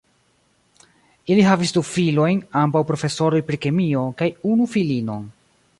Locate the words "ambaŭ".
2.65-2.83